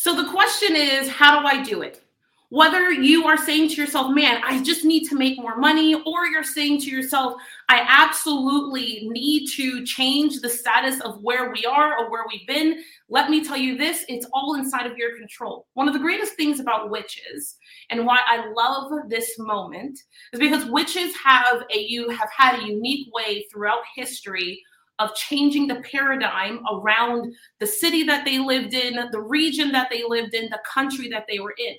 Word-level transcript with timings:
So 0.00 0.16
the 0.16 0.30
question 0.30 0.76
is, 0.76 1.10
how 1.10 1.38
do 1.38 1.46
I 1.46 1.62
do 1.62 1.82
it? 1.82 2.02
Whether 2.48 2.90
you 2.90 3.26
are 3.26 3.36
saying 3.36 3.68
to 3.68 3.74
yourself, 3.74 4.14
man, 4.14 4.40
I 4.42 4.62
just 4.62 4.82
need 4.82 5.06
to 5.10 5.14
make 5.14 5.36
more 5.38 5.58
money, 5.58 5.94
or 5.94 6.24
you're 6.24 6.42
saying 6.42 6.80
to 6.80 6.90
yourself, 6.90 7.34
I 7.68 7.84
absolutely 7.86 9.06
need 9.10 9.48
to 9.56 9.84
change 9.84 10.40
the 10.40 10.48
status 10.48 11.02
of 11.02 11.22
where 11.22 11.52
we 11.52 11.66
are 11.66 11.98
or 11.98 12.10
where 12.10 12.24
we've 12.32 12.46
been. 12.46 12.82
Let 13.10 13.28
me 13.28 13.44
tell 13.44 13.58
you 13.58 13.76
this 13.76 14.06
it's 14.08 14.26
all 14.32 14.54
inside 14.54 14.90
of 14.90 14.96
your 14.96 15.18
control. 15.18 15.66
One 15.74 15.86
of 15.86 15.92
the 15.92 16.00
greatest 16.00 16.32
things 16.32 16.60
about 16.60 16.88
witches 16.88 17.56
and 17.90 18.06
why 18.06 18.20
I 18.26 18.50
love 18.56 18.90
this 19.10 19.38
moment 19.38 19.98
is 20.32 20.40
because 20.40 20.64
witches 20.64 21.14
have 21.22 21.62
a 21.70 21.78
you 21.78 22.08
have 22.08 22.30
had 22.34 22.58
a 22.58 22.66
unique 22.66 23.08
way 23.12 23.46
throughout 23.52 23.82
history 23.94 24.62
of 25.00 25.14
changing 25.14 25.66
the 25.66 25.82
paradigm 25.90 26.60
around 26.72 27.34
the 27.58 27.66
city 27.66 28.04
that 28.04 28.24
they 28.24 28.38
lived 28.38 28.74
in, 28.74 28.94
the 29.10 29.20
region 29.20 29.72
that 29.72 29.88
they 29.90 30.04
lived 30.06 30.34
in, 30.34 30.44
the 30.50 30.60
country 30.72 31.08
that 31.08 31.24
they 31.28 31.40
were 31.40 31.54
in. 31.58 31.74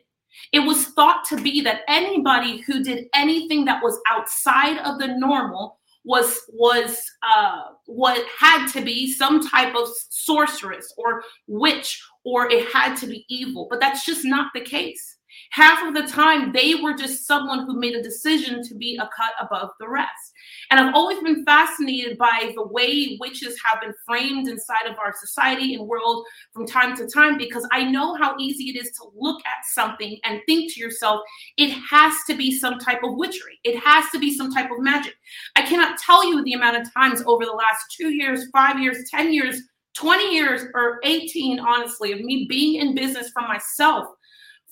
It 0.52 0.59
was 0.59 0.88
thought 0.88 1.23
to 1.26 1.38
be 1.38 1.62
that 1.62 1.81
anybody 1.88 2.62
who 2.62 2.84
did 2.84 3.05
anything 3.13 3.65
that 3.65 3.84
was 3.84 3.99
outside 4.09 4.77
of 4.79 4.99
the 4.99 5.07
normal 5.07 5.77
was 6.03 6.41
was 6.49 6.99
uh, 7.21 7.62
what 7.85 8.26
had 8.38 8.67
to 8.71 8.81
be 8.81 9.13
some 9.13 9.48
type 9.48 9.76
of 9.76 9.88
sorceress 10.09 10.93
or 10.98 11.23
witch, 11.48 12.03
or 12.26 12.49
it 12.49 12.71
had 12.73 12.95
to 12.95 13.07
be 13.07 13.26
evil. 13.29 13.67
But 13.70 13.79
that's 13.79 14.05
just 14.05 14.26
not 14.26 14.51
the 14.53 14.62
case. 14.62 15.17
Half 15.52 15.88
of 15.88 15.94
the 15.94 16.12
time, 16.12 16.52
they 16.53 16.76
were 16.76 16.94
just 16.94 17.27
someone 17.27 17.66
who 17.66 17.80
made 17.80 17.95
a 17.95 18.03
decision 18.03 18.63
to 18.63 18.76
be 18.76 18.98
a 18.98 19.09
cut 19.16 19.34
above 19.40 19.70
the 19.80 19.90
rest. 19.90 20.34
And 20.70 20.80
I've 20.80 20.94
always 20.94 21.20
been 21.20 21.44
fascinated 21.45 22.17
by 22.17 22.54
the 22.55 22.66
way 22.67 23.17
witches 23.20 23.57
have 23.66 23.81
been 23.81 23.94
framed 24.05 24.48
inside 24.48 24.88
of 24.88 24.98
our 24.98 25.13
society 25.20 25.76
and 25.76 25.88
world 25.88 26.26
from 26.54 26.66
time 26.66 26.95
to 26.98 27.07
time 27.07 27.38
because 27.38 27.67
I 27.71 27.84
know 27.84 28.16
how 28.16 28.35
easy 28.40 28.70
it 28.70 28.81
is 28.81 28.91
to 28.91 29.09
look 29.16 29.41
at 29.45 29.66
something 29.73 30.18
and 30.24 30.41
think 30.46 30.74
to 30.74 30.79
yourself, 30.79 31.21
it 31.57 31.71
has 31.90 32.15
to 32.27 32.35
be 32.35 32.57
some 32.57 32.79
type 32.79 33.04
of 33.04 33.15
witchery. 33.15 33.59
It 33.63 33.77
has 33.79 34.05
to 34.12 34.20
be 34.20 34.35
some 34.35 34.52
type 34.52 34.71
of 34.71 34.79
magic. 34.79 35.13
I 35.55 35.63
cannot 35.63 35.98
tell 35.99 36.27
you 36.27 36.43
the 36.43 36.54
amount 36.54 36.77
of 36.77 36.93
times 36.93 37.21
over 37.26 37.46
the 37.46 37.52
last 37.52 37.84
two 37.98 38.09
years, 38.09 38.48
five 38.52 38.79
years, 38.79 38.98
10 39.09 39.34
years, 39.34 39.62
20 39.96 40.34
years, 40.34 40.63
or 40.74 40.99
18, 41.04 41.59
honestly, 41.59 42.13
of 42.13 42.21
me 42.21 42.46
being 42.49 42.82
in 42.82 42.96
business 42.96 43.29
for 43.32 43.41
myself 43.41 44.07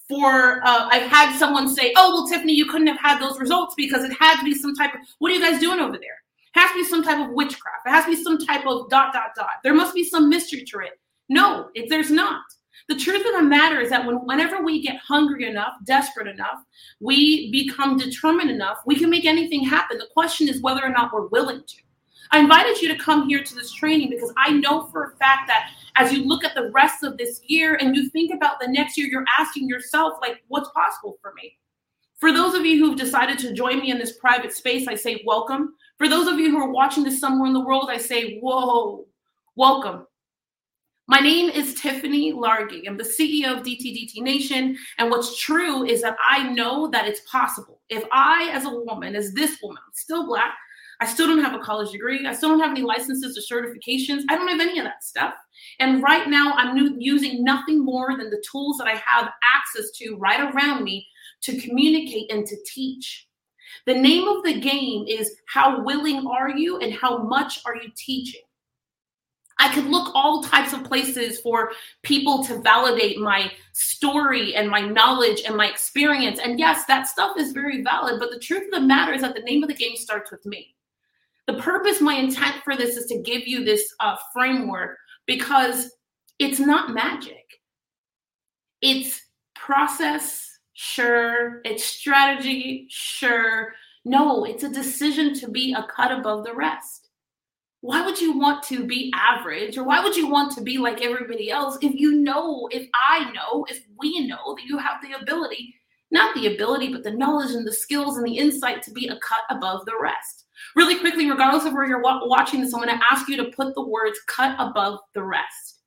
for 0.09 0.61
uh, 0.65 0.89
I've 0.91 1.09
had 1.09 1.38
someone 1.38 1.69
say, 1.69 1.93
"Oh, 1.95 2.13
well, 2.13 2.27
Tiffany, 2.27 2.53
you 2.53 2.65
couldn't 2.65 2.88
have 2.88 2.99
had 2.99 3.21
those 3.21 3.39
results 3.39 3.75
because 3.77 4.03
it 4.03 4.11
had 4.19 4.39
to 4.39 4.43
be 4.43 4.55
some 4.55 4.75
type 4.75 4.93
of 4.95 5.02
what 5.19 5.31
are 5.31 5.35
you 5.35 5.41
guys 5.41 5.61
doing 5.61 5.79
over 5.79 5.97
there? 5.97 6.17
It 6.55 6.59
has 6.59 6.71
to 6.71 6.75
be 6.75 6.83
some 6.83 7.03
type 7.03 7.25
of 7.25 7.33
witchcraft. 7.33 7.85
It 7.85 7.91
has 7.91 8.05
to 8.05 8.11
be 8.11 8.23
some 8.23 8.39
type 8.39 8.65
of 8.65 8.89
dot 8.89 9.13
dot 9.13 9.31
dot. 9.35 9.61
There 9.63 9.75
must 9.75 9.93
be 9.93 10.03
some 10.03 10.27
mystery 10.27 10.65
to 10.65 10.80
it." 10.80 10.99
No, 11.30 11.69
it, 11.75 11.89
there's 11.89 12.09
not. 12.09 12.41
The 12.87 12.95
truth 12.95 13.23
of 13.23 13.33
the 13.33 13.43
matter 13.43 13.80
is 13.80 13.91
that 13.91 14.03
when, 14.03 14.15
whenever 14.25 14.63
we 14.63 14.81
get 14.81 14.97
hungry 14.97 15.47
enough, 15.47 15.73
desperate 15.83 16.27
enough, 16.27 16.63
we 16.99 17.52
become 17.52 17.97
determined 17.97 18.49
enough, 18.49 18.80
we 18.87 18.95
can 18.95 19.11
make 19.11 19.25
anything 19.25 19.63
happen. 19.63 19.99
The 19.99 20.07
question 20.11 20.49
is 20.49 20.59
whether 20.61 20.83
or 20.83 20.89
not 20.89 21.13
we're 21.13 21.27
willing 21.27 21.61
to. 21.67 21.77
I 22.31 22.39
invited 22.39 22.81
you 22.81 22.87
to 22.87 22.97
come 22.97 23.27
here 23.27 23.43
to 23.43 23.55
this 23.55 23.71
training 23.71 24.09
because 24.09 24.33
I 24.37 24.53
know 24.53 24.87
for 24.87 25.03
a 25.03 25.15
fact 25.17 25.47
that 25.47 25.71
as 26.00 26.14
you 26.14 26.23
look 26.23 26.45
at 26.45 26.55
the 26.55 26.72
rest 26.72 27.03
of 27.03 27.17
this 27.17 27.42
year 27.45 27.75
and 27.75 27.94
you 27.94 28.09
think 28.09 28.33
about 28.33 28.59
the 28.59 28.67
next 28.67 28.97
year, 28.97 29.08
you're 29.08 29.25
asking 29.38 29.67
yourself, 29.67 30.14
like, 30.22 30.38
what's 30.47 30.69
possible 30.69 31.17
for 31.22 31.33
me? 31.33 31.58
For 32.19 32.31
those 32.31 32.55
of 32.55 32.66
you 32.66 32.80
who've 32.80 32.97
decided 32.97 33.38
to 33.39 33.53
join 33.53 33.81
me 33.81 33.92
in 33.92 34.00
this 34.00 34.17
private 34.17 34.53
space, 34.53 34.88
I 34.88 34.95
say 34.95 35.22
welcome. 35.25 35.75
For 35.97 36.08
those 36.08 36.27
of 36.27 36.39
you 36.39 36.52
who 36.52 36.58
are 36.58 36.72
watching 36.72 37.03
this 37.03 37.20
somewhere 37.20 37.47
in 37.47 37.53
the 37.53 37.66
world, 37.66 37.89
I 37.92 37.97
say, 37.97 38.39
whoa, 38.39 39.08
welcome. 39.58 40.08
My 41.08 41.20
name 41.20 41.50
is 41.50 41.73
Tiffany 41.73 42.31
Largie. 42.31 42.88
I'm 42.88 42.95
the 42.95 43.03
CEO 43.03 43.58
of 43.58 43.66
DTDT 43.66 44.22
Nation. 44.22 44.77
And 45.00 45.09
what's 45.09 45.38
true 45.38 45.83
is 45.83 46.02
that 46.02 46.16
I 46.25 46.50
know 46.53 46.89
that 46.92 47.08
it's 47.08 47.22
possible. 47.30 47.81
If 47.89 48.05
I, 48.14 48.50
as 48.53 48.64
a 48.64 48.70
woman, 48.70 49.17
as 49.17 49.33
this 49.33 49.58
woman, 49.61 49.82
still 49.93 50.27
black, 50.27 50.55
I 51.02 51.05
still 51.05 51.27
don't 51.27 51.43
have 51.43 51.60
a 51.60 51.64
college 51.64 51.92
degree. 51.92 52.27
I 52.27 52.33
still 52.33 52.49
don't 52.49 52.60
have 52.60 52.71
any 52.71 52.82
licenses 52.82 53.37
or 53.37 53.61
certifications. 53.61 54.23
I 54.30 54.36
don't 54.36 54.49
have 54.49 54.60
any 54.60 54.80
of 54.80 54.86
that 54.86 55.04
stuff. 55.04 55.33
And 55.80 56.04
right 56.04 56.27
now, 56.27 56.54
I'm 56.54 56.76
new, 56.76 56.95
using 56.99 57.43
nothing 57.43 57.83
more 57.83 58.17
than 58.17 58.30
the 58.30 58.43
tools 58.52 58.77
that 58.77 58.87
I 58.87 59.02
have 59.05 59.32
access 59.55 59.92
to 59.98 60.17
right 60.17 60.54
around 60.54 60.83
me 60.83 61.08
to 61.42 61.59
communicate 61.59 62.32
and 62.32 62.45
to 62.45 62.55
teach. 62.65 63.27
The 63.86 63.93
name 63.93 64.27
of 64.27 64.43
the 64.43 64.59
game 64.59 65.05
is 65.08 65.36
how 65.48 65.82
willing 65.83 66.27
are 66.27 66.49
you 66.49 66.80
and 66.80 66.93
how 66.93 67.20
much 67.20 67.61
are 67.65 67.76
you 67.76 67.89
teaching? 67.95 68.42
I 69.59 69.73
could 69.73 69.86
look 69.86 70.11
all 70.15 70.43
types 70.43 70.73
of 70.73 70.86
places 70.86 71.39
for 71.42 71.71
people 72.04 72.43
to 72.45 72.61
validate 72.61 73.20
my 73.20 73.52
story 73.73 74.55
and 74.55 74.70
my 74.70 74.80
knowledge 74.80 75.43
and 75.45 75.55
my 75.55 75.67
experience. 75.67 76.39
And 76.39 76.58
yes, 76.58 76.86
that 76.86 77.08
stuff 77.08 77.38
is 77.38 77.52
very 77.52 77.83
valid, 77.83 78.20
but 78.20 78.32
the 78.32 78.39
truth 78.39 78.65
of 78.65 78.71
the 78.71 78.88
matter 78.88 79.14
is 79.14 79.21
that 79.21 79.36
the 79.36 79.42
name 79.42 79.61
of 79.64 79.70
the 79.70 79.76
game 79.76 79.98
starts 79.98 80.32
with 80.32 80.45
me. 80.45 80.76
The 81.49 81.58
purpose, 81.58 81.99
my 81.99 82.14
intent 82.14 82.58
for 82.64 82.77
this 82.77 82.95
is 82.95 83.08
to 83.08 83.23
give 83.23 83.48
you 83.48 83.65
this 83.65 83.92
uh, 83.99 84.17
framework 84.32 84.95
because 85.26 85.92
it's 86.37 86.60
not 86.60 86.93
magic. 86.93 87.43
It's 88.83 89.20
process, 89.55 90.48
sure. 90.73 91.61
It's 91.65 91.83
strategy, 91.83 92.86
sure. 92.92 93.73
No, 94.05 94.45
it's 94.45 94.64
a 94.64 94.70
decision 94.70 95.33
to 95.39 95.49
be 95.49 95.73
a 95.73 95.88
cut 95.92 96.11
above 96.11 96.45
the 96.45 96.54
rest. 96.54 97.09
Why 97.82 98.05
would 98.05 98.21
you 98.21 98.38
want 98.38 98.61
to 98.65 98.86
be 98.86 99.11
average 99.15 99.76
or 99.76 99.83
why 99.83 100.04
would 100.04 100.15
you 100.15 100.27
want 100.27 100.55
to 100.55 100.61
be 100.61 100.77
like 100.77 101.02
everybody 101.02 101.49
else 101.49 101.80
if 101.82 101.95
you 101.95 102.11
know, 102.11 102.70
if 102.71 102.88
I 102.93 103.32
know, 103.32 103.65
if 103.67 103.83
we 103.98 104.27
know 104.27 104.54
that 104.55 104.65
you 104.65 104.77
have 104.77 105.02
the 105.02 105.20
ability, 105.20 105.73
not 106.11 106.36
the 106.36 106.54
ability, 106.54 106.93
but 106.93 107.02
the 107.02 107.09
knowledge 107.09 107.55
and 107.55 107.65
the 107.65 107.73
skills 107.73 108.17
and 108.17 108.27
the 108.27 108.38
insight 108.38 108.83
to 108.83 108.92
be 108.92 109.08
a 109.08 109.17
cut 109.17 109.45
above 109.49 109.88
the 109.88 109.98
rest? 109.99 110.45
Really 110.75 110.99
quickly, 110.99 111.30
regardless 111.30 111.65
of 111.65 111.73
where 111.73 111.87
you're 111.87 112.02
watching 112.02 112.61
this, 112.61 112.73
I'm 112.73 112.81
going 112.81 112.97
to 112.97 113.05
ask 113.11 113.27
you 113.27 113.37
to 113.37 113.52
put 113.52 113.73
the 113.75 113.87
words 113.87 114.20
cut 114.27 114.55
above 114.59 114.99
the 115.14 115.23
rest. 115.23 115.81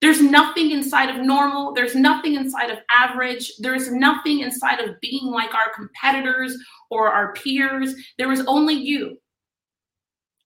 There's 0.00 0.20
nothing 0.20 0.72
inside 0.72 1.10
of 1.10 1.24
normal. 1.24 1.72
There's 1.72 1.94
nothing 1.94 2.34
inside 2.34 2.70
of 2.70 2.78
average. 2.90 3.52
There's 3.60 3.92
nothing 3.92 4.40
inside 4.40 4.80
of 4.80 5.00
being 5.00 5.26
like 5.26 5.54
our 5.54 5.72
competitors 5.74 6.58
or 6.90 7.08
our 7.08 7.32
peers. 7.34 7.94
There 8.18 8.32
is 8.32 8.42
only 8.48 8.74
you. 8.74 9.18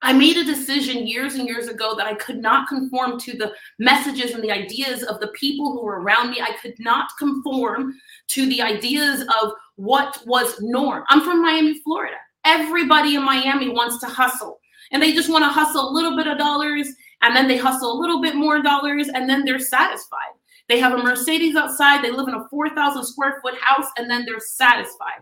I 0.03 0.13
made 0.13 0.37
a 0.37 0.45
decision 0.45 1.07
years 1.07 1.37
and 1.37 1.49
years 1.49 1.69
ago 1.69 1.95
that 1.97 2.07
I 2.07 2.15
could 2.15 2.37
not 2.37 2.69
conform 2.69 3.19
to 3.21 3.33
the 3.33 3.55
messages 3.79 4.33
and 4.33 4.45
the 4.45 4.53
ideas 4.53 5.03
of 5.03 5.21
the 5.21 5.29
people 5.29 5.73
who 5.73 5.83
were 5.83 6.03
around 6.03 6.31
me. 6.31 6.41
I 6.43 6.55
could 6.61 6.75
not 6.79 7.09
conform 7.19 7.95
to 8.29 8.47
the 8.47 8.61
ideas 8.61 9.23
of 9.43 9.53
what 9.77 10.23
was 10.27 10.61
norm. 10.61 11.05
I'm 11.09 11.23
from 11.23 11.41
Miami, 11.41 11.81
Florida. 11.81 12.17
Everybody 12.47 13.17
in 13.17 13.25
Miami 13.25 13.69
wants 13.69 13.99
to 13.99 14.07
hustle 14.07 14.61
and 14.93 15.03
they 15.03 15.13
just 15.13 15.29
want 15.29 15.43
to 15.43 15.49
hustle 15.49 15.91
a 15.91 15.93
little 15.93 16.17
bit 16.17 16.29
of 16.29 16.39
dollars 16.39 16.89
and 17.23 17.35
then 17.35 17.49
they 17.49 17.57
hustle 17.57 17.93
a 17.93 18.01
little 18.01 18.23
bit 18.23 18.37
more 18.37 18.63
dollars 18.63 19.09
and 19.09 19.29
then 19.29 19.45
they're 19.45 19.59
satisfied. 19.59 20.33
They 20.69 20.79
have 20.79 20.93
a 20.93 21.03
Mercedes 21.03 21.57
outside, 21.57 22.05
they 22.05 22.11
live 22.11 22.29
in 22.29 22.35
a 22.35 22.49
4,000 22.49 23.05
square 23.05 23.41
foot 23.43 23.55
house 23.61 23.89
and 23.99 24.09
then 24.09 24.25
they're 24.25 24.41
satisfied. 24.41 25.21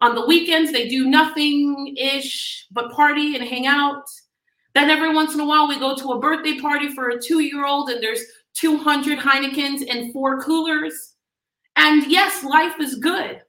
On 0.00 0.14
the 0.14 0.26
weekends, 0.26 0.72
they 0.72 0.88
do 0.88 1.06
nothing 1.08 1.94
ish 1.98 2.66
but 2.72 2.92
party 2.92 3.36
and 3.36 3.44
hang 3.46 3.66
out. 3.66 4.04
Then 4.74 4.90
every 4.90 5.14
once 5.14 5.34
in 5.34 5.40
a 5.40 5.46
while, 5.46 5.68
we 5.68 5.78
go 5.78 5.94
to 5.94 6.12
a 6.12 6.18
birthday 6.18 6.58
party 6.58 6.94
for 6.94 7.10
a 7.10 7.20
two 7.20 7.40
year 7.40 7.66
old 7.66 7.90
and 7.90 8.02
there's 8.02 8.24
200 8.54 9.18
Heinekens 9.18 9.84
and 9.88 10.12
four 10.12 10.40
coolers. 10.40 11.14
And 11.76 12.06
yes, 12.10 12.42
life 12.42 12.80
is 12.80 12.96
good. 12.96 13.42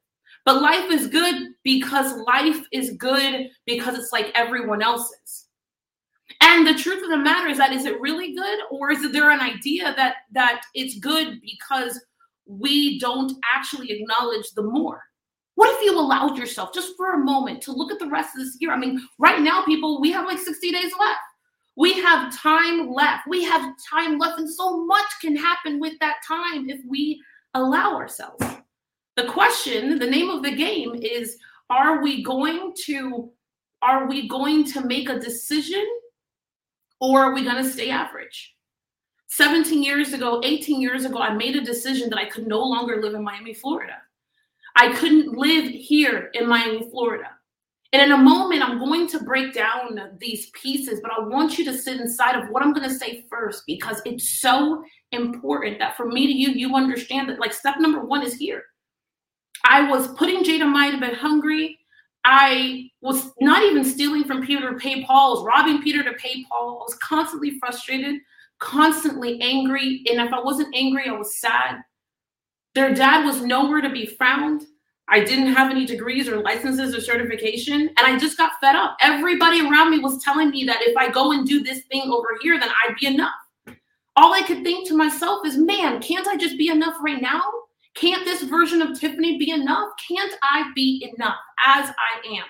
But 0.45 0.61
life 0.61 0.91
is 0.91 1.07
good 1.07 1.53
because 1.63 2.16
life 2.28 2.63
is 2.72 2.91
good 2.97 3.50
because 3.66 3.97
it's 3.97 4.13
like 4.13 4.31
everyone 4.35 4.83
else's. 4.83 5.47
And 6.41 6.67
the 6.67 6.75
truth 6.75 7.03
of 7.03 7.09
the 7.09 7.17
matter 7.17 7.47
is 7.47 7.57
that 7.57 7.73
is 7.73 7.85
it 7.85 8.00
really 8.00 8.35
good 8.35 8.59
or 8.69 8.91
is 8.91 9.11
there 9.11 9.31
an 9.31 9.39
idea 9.39 9.94
that 9.95 10.17
that 10.33 10.61
it's 10.75 11.00
good 11.00 11.39
because 11.42 12.00
we 12.45 13.00
don't 13.00 13.33
actually 13.53 13.92
acknowledge 13.92 14.51
the 14.56 14.63
more? 14.63 15.01
What 15.56 15.74
if 15.74 15.83
you 15.83 15.97
allowed 15.97 16.38
yourself 16.38 16.74
just 16.74 16.95
for 16.98 17.13
a 17.13 17.18
moment 17.18 17.62
to 17.63 17.71
look 17.71 17.91
at 17.91 18.00
the 18.00 18.09
rest 18.09 18.36
of 18.36 18.44
this 18.44 18.57
year? 18.59 18.71
I 18.71 18.77
mean, 18.77 19.01
right 19.18 19.41
now 19.41 19.63
people 19.65 20.00
we 20.00 20.12
have 20.12 20.25
like 20.25 20.39
60 20.39 20.71
days 20.71 20.91
left. 21.00 21.19
We 21.77 21.94
have 22.01 22.38
time 22.38 22.89
left. 22.91 23.27
We 23.27 23.44
have 23.44 23.74
time 23.89 24.19
left 24.19 24.39
and 24.39 24.50
so 24.50 24.86
much 24.86 25.07
can 25.21 25.36
happen 25.36 25.80
with 25.80 25.94
that 26.00 26.18
time 26.27 26.69
if 26.69 26.80
we 26.88 27.21
allow 27.53 27.95
ourselves. 27.95 28.45
The 29.15 29.27
question, 29.27 29.97
the 29.97 30.09
name 30.09 30.29
of 30.29 30.44
the 30.44 30.56
game 30.56 30.95
is 30.95 31.38
are 31.69 32.01
we 32.01 32.23
going 32.23 32.73
to 32.85 33.31
are 33.81 34.07
we 34.07 34.27
going 34.27 34.63
to 34.65 34.81
make 34.81 35.09
a 35.09 35.19
decision 35.19 35.85
or 37.00 37.21
are 37.21 37.33
we 37.33 37.44
going 37.44 37.63
to 37.63 37.69
stay 37.69 37.89
average? 37.89 38.56
17 39.27 39.83
years 39.83 40.13
ago, 40.13 40.41
18 40.44 40.81
years 40.81 41.06
ago, 41.06 41.19
I 41.19 41.33
made 41.33 41.56
a 41.56 41.63
decision 41.63 42.09
that 42.09 42.17
I 42.17 42.25
could 42.25 42.47
no 42.47 42.59
longer 42.59 43.01
live 43.01 43.13
in 43.13 43.23
Miami, 43.23 43.53
Florida. 43.53 43.97
I 44.75 44.94
couldn't 44.94 45.38
live 45.38 45.69
here 45.69 46.31
in 46.33 46.47
Miami, 46.47 46.89
Florida. 46.89 47.29
And 47.94 48.01
in 48.01 48.12
a 48.12 48.17
moment, 48.17 48.63
I'm 48.63 48.79
going 48.79 49.07
to 49.07 49.23
break 49.23 49.53
down 49.53 50.00
these 50.19 50.50
pieces, 50.50 51.00
but 51.01 51.12
I 51.12 51.21
want 51.21 51.57
you 51.57 51.65
to 51.65 51.77
sit 51.77 52.01
inside 52.01 52.35
of 52.35 52.50
what 52.50 52.63
I'm 52.63 52.73
going 52.73 52.89
to 52.89 52.95
say 52.95 53.25
first 53.29 53.63
because 53.67 54.01
it's 54.06 54.41
so 54.41 54.83
important 55.12 55.79
that 55.79 55.95
for 55.95 56.07
me 56.07 56.27
to 56.27 56.33
you, 56.33 56.50
you 56.50 56.75
understand 56.75 57.29
that 57.29 57.39
like 57.39 57.53
step 57.53 57.75
number 57.79 58.03
one 58.03 58.23
is 58.23 58.33
here. 58.33 58.63
I 59.67 59.89
was 59.89 60.07
putting 60.09 60.44
Jada 60.44 60.71
Mai 60.71 60.91
to 60.91 61.00
bed 61.00 61.15
hungry. 61.15 61.79
I 62.23 62.89
was 63.01 63.31
not 63.41 63.63
even 63.63 63.83
stealing 63.83 64.23
from 64.23 64.45
Peter 64.45 64.71
to 64.71 64.77
pay 64.77 65.03
Paul. 65.03 65.31
I 65.31 65.33
was 65.35 65.45
robbing 65.45 65.81
Peter 65.81 66.03
to 66.03 66.13
pay 66.13 66.45
Paul. 66.50 66.79
I 66.81 66.83
was 66.83 66.95
constantly 66.95 67.57
frustrated, 67.59 68.21
constantly 68.59 69.41
angry. 69.41 70.03
And 70.09 70.21
if 70.21 70.31
I 70.33 70.39
wasn't 70.39 70.73
angry, 70.75 71.09
I 71.09 71.13
was 71.13 71.39
sad. 71.39 71.81
Their 72.75 72.94
dad 72.94 73.25
was 73.25 73.41
nowhere 73.41 73.81
to 73.81 73.89
be 73.89 74.06
found. 74.06 74.65
I 75.07 75.23
didn't 75.23 75.53
have 75.53 75.71
any 75.71 75.85
degrees 75.85 76.27
or 76.27 76.41
licenses 76.41 76.95
or 76.95 77.01
certification. 77.01 77.81
And 77.81 78.00
I 78.00 78.17
just 78.17 78.38
got 78.38 78.59
fed 78.62 78.75
up. 78.75 78.97
Everybody 79.01 79.62
around 79.62 79.91
me 79.91 80.00
was 80.00 80.23
telling 80.23 80.51
me 80.51 80.63
that 80.65 80.81
if 80.81 80.95
I 80.97 81.09
go 81.09 81.31
and 81.31 81.47
do 81.47 81.63
this 81.63 81.81
thing 81.91 82.09
over 82.12 82.38
here, 82.41 82.59
then 82.59 82.69
I'd 82.69 82.95
be 83.00 83.07
enough. 83.07 83.33
All 84.15 84.33
I 84.33 84.41
could 84.44 84.63
think 84.63 84.88
to 84.88 84.97
myself 84.97 85.45
is, 85.45 85.57
man, 85.57 86.01
can't 86.01 86.27
I 86.27 86.38
just 86.38 86.57
be 86.57 86.69
enough 86.69 86.95
right 87.01 87.21
now? 87.21 87.41
Can't 87.95 88.25
this 88.25 88.44
version 88.44 88.81
of 88.81 89.00
Tiffany 89.00 89.38
be 89.38 89.51
enough? 89.51 89.89
Can't 90.07 90.33
I 90.44 90.71
be 90.75 91.12
enough 91.15 91.38
as 91.65 91.89
I 91.89 92.27
am? 92.38 92.44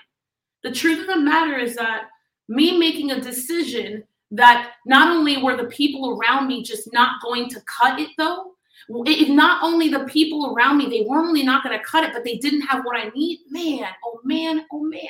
The 0.62 0.72
truth 0.72 1.00
of 1.00 1.06
the 1.06 1.20
matter 1.20 1.56
is 1.56 1.76
that 1.76 2.08
me 2.48 2.76
making 2.78 3.12
a 3.12 3.20
decision 3.20 4.04
that 4.32 4.72
not 4.86 5.16
only 5.16 5.40
were 5.40 5.56
the 5.56 5.68
people 5.68 6.18
around 6.18 6.48
me 6.48 6.62
just 6.62 6.92
not 6.92 7.22
going 7.22 7.48
to 7.48 7.60
cut 7.62 8.00
it 8.00 8.10
though, 8.18 8.52
if 8.88 9.28
not 9.28 9.62
only 9.62 9.88
the 9.88 10.04
people 10.04 10.52
around 10.52 10.78
me, 10.78 10.88
they 10.88 11.06
weren't 11.08 11.28
only 11.28 11.42
not 11.42 11.64
going 11.64 11.76
to 11.76 11.84
cut 11.84 12.04
it, 12.04 12.12
but 12.12 12.24
they 12.24 12.36
didn't 12.38 12.62
have 12.62 12.84
what 12.84 12.96
I 12.96 13.08
need. 13.10 13.40
Man, 13.48 13.88
oh 14.04 14.20
man, 14.24 14.64
oh 14.72 14.82
man. 14.82 15.00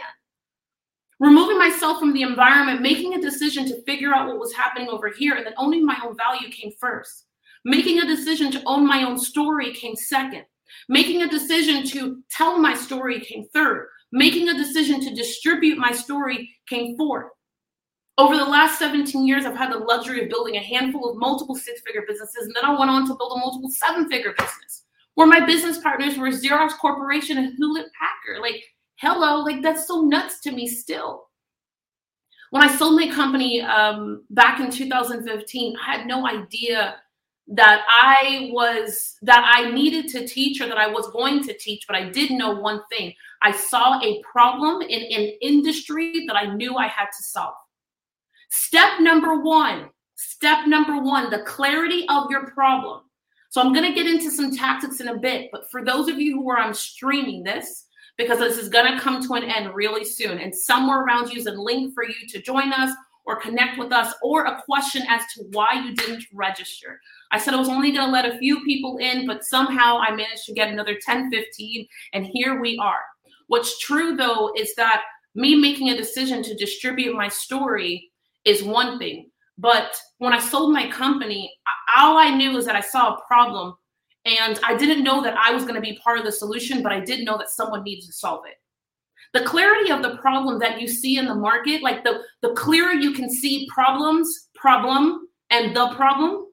Removing 1.18 1.58
myself 1.58 1.98
from 1.98 2.12
the 2.12 2.22
environment, 2.22 2.82
making 2.82 3.14
a 3.14 3.20
decision 3.20 3.66
to 3.66 3.82
figure 3.82 4.14
out 4.14 4.28
what 4.28 4.38
was 4.38 4.52
happening 4.52 4.88
over 4.88 5.08
here, 5.08 5.34
and 5.34 5.46
then 5.46 5.54
owning 5.56 5.84
my 5.84 5.96
own 6.04 6.16
value 6.16 6.50
came 6.50 6.72
first. 6.78 7.25
Making 7.66 7.98
a 7.98 8.06
decision 8.06 8.52
to 8.52 8.62
own 8.64 8.86
my 8.86 9.02
own 9.02 9.18
story 9.18 9.74
came 9.74 9.96
second. 9.96 10.44
Making 10.88 11.22
a 11.22 11.28
decision 11.28 11.84
to 11.88 12.22
tell 12.30 12.60
my 12.60 12.76
story 12.76 13.18
came 13.18 13.48
third. 13.52 13.88
Making 14.12 14.50
a 14.50 14.54
decision 14.54 15.00
to 15.00 15.12
distribute 15.12 15.76
my 15.76 15.90
story 15.90 16.48
came 16.68 16.96
fourth. 16.96 17.26
Over 18.18 18.36
the 18.36 18.44
last 18.44 18.78
17 18.78 19.26
years, 19.26 19.44
I've 19.44 19.56
had 19.56 19.72
the 19.72 19.78
luxury 19.78 20.22
of 20.22 20.30
building 20.30 20.54
a 20.54 20.60
handful 20.60 21.10
of 21.10 21.16
multiple 21.16 21.56
six 21.56 21.80
figure 21.80 22.04
businesses. 22.06 22.46
And 22.46 22.54
then 22.54 22.64
I 22.64 22.78
went 22.78 22.88
on 22.88 23.04
to 23.08 23.16
build 23.16 23.32
a 23.34 23.40
multiple 23.40 23.70
seven 23.70 24.08
figure 24.08 24.32
business 24.38 24.84
where 25.16 25.26
my 25.26 25.44
business 25.44 25.78
partners 25.78 26.16
were 26.16 26.28
Xerox 26.28 26.78
Corporation 26.78 27.36
and 27.36 27.52
Hewlett 27.56 27.88
Packard. 27.98 28.42
Like, 28.42 28.62
hello, 29.00 29.40
like 29.40 29.60
that's 29.60 29.88
so 29.88 30.02
nuts 30.02 30.38
to 30.42 30.52
me 30.52 30.68
still. 30.68 31.24
When 32.50 32.62
I 32.62 32.76
sold 32.76 32.94
my 32.94 33.08
company 33.08 33.60
um, 33.62 34.22
back 34.30 34.60
in 34.60 34.70
2015, 34.70 35.74
I 35.84 35.96
had 35.96 36.06
no 36.06 36.28
idea 36.28 36.94
that 37.48 37.84
I 37.88 38.50
was 38.52 39.16
that 39.22 39.44
I 39.54 39.70
needed 39.70 40.08
to 40.08 40.26
teach 40.26 40.60
or 40.60 40.66
that 40.66 40.78
I 40.78 40.88
was 40.88 41.08
going 41.12 41.44
to 41.44 41.56
teach, 41.56 41.84
but 41.86 41.96
I 41.96 42.08
did 42.10 42.32
know 42.32 42.54
one 42.54 42.82
thing. 42.90 43.14
I 43.42 43.52
saw 43.52 44.00
a 44.02 44.22
problem 44.22 44.82
in 44.82 45.02
an 45.02 45.32
industry 45.40 46.24
that 46.26 46.36
I 46.36 46.54
knew 46.54 46.76
I 46.76 46.88
had 46.88 47.06
to 47.06 47.22
solve. 47.22 47.54
Step 48.50 49.00
number 49.00 49.40
one, 49.40 49.90
step 50.16 50.66
number 50.66 51.00
one, 51.00 51.30
the 51.30 51.40
clarity 51.40 52.04
of 52.08 52.30
your 52.30 52.46
problem. 52.50 53.02
So 53.50 53.60
I'm 53.60 53.72
going 53.72 53.86
to 53.86 53.94
get 53.94 54.06
into 54.06 54.30
some 54.30 54.54
tactics 54.54 55.00
in 55.00 55.08
a 55.08 55.16
bit, 55.16 55.50
but 55.52 55.70
for 55.70 55.84
those 55.84 56.08
of 56.08 56.18
you 56.18 56.36
who 56.36 56.50
are 56.50 56.58
I'm 56.58 56.74
streaming 56.74 57.44
this, 57.44 57.86
because 58.18 58.38
this 58.38 58.58
is 58.58 58.68
going 58.68 58.92
to 58.92 59.00
come 59.00 59.24
to 59.26 59.34
an 59.34 59.44
end 59.44 59.74
really 59.74 60.04
soon, 60.04 60.38
and 60.38 60.54
somewhere 60.54 61.02
around 61.02 61.32
you 61.32 61.38
is 61.38 61.46
a 61.46 61.52
link 61.52 61.94
for 61.94 62.04
you 62.04 62.26
to 62.28 62.42
join 62.42 62.72
us 62.72 62.94
or 63.24 63.40
connect 63.40 63.78
with 63.78 63.92
us 63.92 64.14
or 64.22 64.44
a 64.46 64.62
question 64.62 65.02
as 65.08 65.22
to 65.34 65.44
why 65.52 65.72
you 65.84 65.94
didn't 65.94 66.24
register. 66.32 67.00
I 67.32 67.38
said 67.38 67.54
I 67.54 67.58
was 67.58 67.68
only 67.68 67.92
going 67.92 68.06
to 68.06 68.12
let 68.12 68.24
a 68.24 68.38
few 68.38 68.64
people 68.64 68.98
in, 68.98 69.26
but 69.26 69.44
somehow 69.44 69.98
I 69.98 70.10
managed 70.10 70.44
to 70.46 70.54
get 70.54 70.68
another 70.68 70.96
10, 71.00 71.30
15, 71.30 71.86
and 72.12 72.26
here 72.26 72.60
we 72.60 72.78
are. 72.78 73.00
What's 73.48 73.78
true 73.78 74.16
though 74.16 74.52
is 74.56 74.74
that 74.76 75.02
me 75.34 75.54
making 75.54 75.90
a 75.90 75.96
decision 75.96 76.42
to 76.42 76.54
distribute 76.54 77.14
my 77.14 77.28
story 77.28 78.10
is 78.44 78.62
one 78.62 78.98
thing. 78.98 79.30
But 79.58 79.96
when 80.18 80.32
I 80.32 80.38
sold 80.38 80.72
my 80.72 80.90
company, 80.90 81.52
all 81.96 82.18
I 82.18 82.30
knew 82.30 82.56
is 82.56 82.66
that 82.66 82.76
I 82.76 82.80
saw 82.80 83.14
a 83.14 83.22
problem 83.26 83.74
and 84.24 84.58
I 84.64 84.76
didn't 84.76 85.04
know 85.04 85.22
that 85.22 85.36
I 85.36 85.52
was 85.52 85.62
going 85.62 85.76
to 85.76 85.80
be 85.80 85.98
part 86.02 86.18
of 86.18 86.24
the 86.24 86.32
solution, 86.32 86.82
but 86.82 86.92
I 86.92 87.00
did 87.00 87.24
know 87.24 87.38
that 87.38 87.50
someone 87.50 87.84
needed 87.84 88.04
to 88.06 88.12
solve 88.12 88.44
it. 88.46 88.56
The 89.32 89.44
clarity 89.44 89.90
of 89.90 90.02
the 90.02 90.16
problem 90.16 90.58
that 90.60 90.80
you 90.80 90.88
see 90.88 91.18
in 91.18 91.26
the 91.26 91.34
market, 91.34 91.82
like 91.82 92.02
the, 92.02 92.22
the 92.42 92.54
clearer 92.54 92.92
you 92.92 93.12
can 93.12 93.30
see 93.30 93.68
problems, 93.72 94.48
problem, 94.54 95.28
and 95.50 95.76
the 95.76 95.90
problem, 95.94 96.45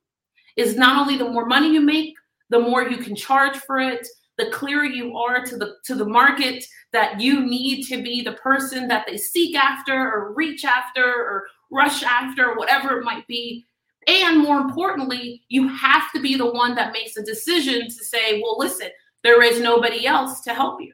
is 0.55 0.75
not 0.75 1.00
only 1.00 1.17
the 1.17 1.29
more 1.29 1.45
money 1.45 1.71
you 1.71 1.81
make, 1.81 2.15
the 2.50 2.59
more 2.59 2.88
you 2.88 2.97
can 2.97 3.15
charge 3.15 3.57
for 3.57 3.79
it, 3.79 4.07
the 4.38 4.50
clearer 4.51 4.85
you 4.85 5.15
are 5.15 5.45
to 5.45 5.57
the 5.57 5.75
to 5.85 5.95
the 5.95 6.05
market 6.05 6.63
that 6.91 7.19
you 7.19 7.45
need 7.45 7.85
to 7.85 8.01
be 8.01 8.21
the 8.21 8.33
person 8.33 8.88
that 8.88 9.05
they 9.07 9.17
seek 9.17 9.55
after 9.55 9.94
or 9.94 10.33
reach 10.33 10.65
after 10.65 11.03
or 11.03 11.47
rush 11.71 12.03
after, 12.03 12.55
whatever 12.55 13.00
it 13.00 13.03
might 13.03 13.27
be. 13.27 13.65
And 14.07 14.39
more 14.39 14.59
importantly, 14.59 15.44
you 15.50 15.67
have 15.69 16.11
to 16.13 16.21
be 16.21 16.35
the 16.35 16.51
one 16.51 16.75
that 16.75 16.94
makes 16.94 17.13
the 17.13 17.23
decision 17.23 17.88
to 17.88 17.91
say, 18.05 18.41
well, 18.41 18.57
listen, 18.57 18.89
there 19.23 19.41
is 19.41 19.59
nobody 19.59 20.05
else 20.05 20.41
to 20.41 20.53
help 20.53 20.81
you. 20.81 20.94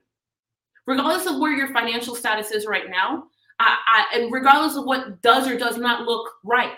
Regardless 0.85 1.25
of 1.25 1.39
where 1.39 1.53
your 1.53 1.73
financial 1.73 2.15
status 2.15 2.51
is 2.51 2.65
right 2.65 2.89
now, 2.89 3.25
I, 3.59 3.77
I, 3.88 4.17
and 4.17 4.31
regardless 4.31 4.77
of 4.77 4.85
what 4.85 5.21
does 5.21 5.47
or 5.47 5.57
does 5.57 5.77
not 5.77 6.06
look 6.06 6.29
right, 6.44 6.73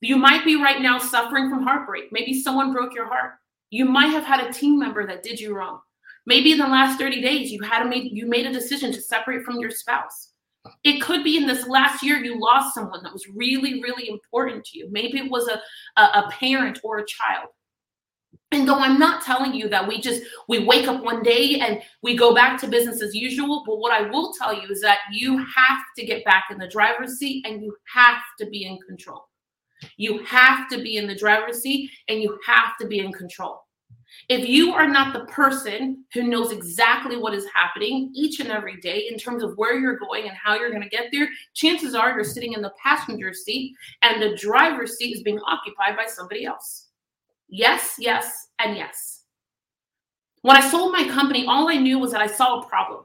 you 0.00 0.16
might 0.16 0.44
be 0.44 0.56
right 0.56 0.80
now 0.80 0.98
suffering 0.98 1.50
from 1.50 1.62
heartbreak. 1.62 2.10
Maybe 2.10 2.40
someone 2.40 2.72
broke 2.72 2.94
your 2.94 3.06
heart. 3.06 3.34
You 3.70 3.84
might 3.84 4.08
have 4.08 4.24
had 4.24 4.44
a 4.44 4.52
team 4.52 4.78
member 4.78 5.06
that 5.06 5.22
did 5.22 5.38
you 5.38 5.54
wrong. 5.54 5.80
Maybe 6.26 6.52
in 6.52 6.58
the 6.58 6.66
last 6.66 6.98
30 6.98 7.20
days 7.20 7.50
you 7.50 7.62
had 7.62 7.86
a 7.86 7.88
made 7.88 8.12
you 8.12 8.26
made 8.26 8.46
a 8.46 8.52
decision 8.52 8.92
to 8.92 9.00
separate 9.00 9.44
from 9.44 9.58
your 9.58 9.70
spouse. 9.70 10.32
It 10.84 11.00
could 11.00 11.24
be 11.24 11.36
in 11.36 11.46
this 11.46 11.66
last 11.66 12.02
year 12.02 12.16
you 12.16 12.38
lost 12.38 12.74
someone 12.74 13.02
that 13.02 13.12
was 13.12 13.26
really, 13.28 13.82
really 13.82 14.08
important 14.08 14.64
to 14.66 14.78
you. 14.78 14.88
Maybe 14.90 15.18
it 15.18 15.30
was 15.30 15.48
a, 15.48 15.60
a, 16.00 16.02
a 16.02 16.30
parent 16.30 16.80
or 16.82 16.98
a 16.98 17.06
child. 17.06 17.48
And 18.52 18.68
though 18.68 18.78
I'm 18.78 18.98
not 18.98 19.22
telling 19.22 19.54
you 19.54 19.68
that 19.68 19.86
we 19.86 20.00
just 20.00 20.22
we 20.48 20.64
wake 20.64 20.88
up 20.88 21.02
one 21.02 21.22
day 21.22 21.60
and 21.60 21.80
we 22.02 22.16
go 22.16 22.34
back 22.34 22.60
to 22.60 22.68
business 22.68 23.00
as 23.00 23.14
usual, 23.14 23.62
but 23.64 23.78
what 23.78 23.92
I 23.92 24.10
will 24.10 24.32
tell 24.32 24.52
you 24.52 24.68
is 24.68 24.80
that 24.82 24.98
you 25.12 25.38
have 25.38 25.80
to 25.96 26.04
get 26.04 26.24
back 26.24 26.44
in 26.50 26.58
the 26.58 26.68
driver's 26.68 27.18
seat 27.18 27.46
and 27.46 27.62
you 27.62 27.76
have 27.94 28.18
to 28.38 28.46
be 28.46 28.66
in 28.66 28.78
control. 28.86 29.29
You 29.96 30.24
have 30.24 30.68
to 30.70 30.82
be 30.82 30.96
in 30.96 31.06
the 31.06 31.14
driver's 31.14 31.60
seat 31.60 31.90
and 32.08 32.22
you 32.22 32.38
have 32.46 32.76
to 32.80 32.86
be 32.86 33.00
in 33.00 33.12
control. 33.12 33.62
If 34.28 34.48
you 34.48 34.72
are 34.72 34.88
not 34.88 35.12
the 35.12 35.24
person 35.26 36.04
who 36.12 36.24
knows 36.24 36.52
exactly 36.52 37.16
what 37.16 37.34
is 37.34 37.46
happening 37.54 38.12
each 38.14 38.40
and 38.40 38.50
every 38.50 38.76
day 38.80 39.08
in 39.10 39.18
terms 39.18 39.42
of 39.42 39.56
where 39.56 39.78
you're 39.78 39.98
going 39.98 40.28
and 40.28 40.36
how 40.36 40.56
you're 40.56 40.70
going 40.70 40.82
to 40.82 40.88
get 40.88 41.10
there, 41.12 41.28
chances 41.54 41.94
are 41.94 42.10
you're 42.10 42.24
sitting 42.24 42.52
in 42.52 42.62
the 42.62 42.72
passenger 42.82 43.32
seat 43.32 43.74
and 44.02 44.20
the 44.20 44.36
driver's 44.36 44.96
seat 44.96 45.16
is 45.16 45.22
being 45.22 45.40
occupied 45.40 45.96
by 45.96 46.06
somebody 46.06 46.44
else. 46.44 46.88
Yes, 47.48 47.94
yes, 47.98 48.48
and 48.58 48.76
yes. 48.76 49.24
When 50.42 50.56
I 50.56 50.68
sold 50.68 50.92
my 50.92 51.06
company, 51.08 51.46
all 51.46 51.68
I 51.68 51.76
knew 51.76 51.98
was 51.98 52.12
that 52.12 52.22
I 52.22 52.26
saw 52.26 52.60
a 52.60 52.68
problem. 52.68 53.04